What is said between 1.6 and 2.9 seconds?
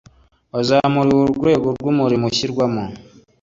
rw umurimo ushyirwamo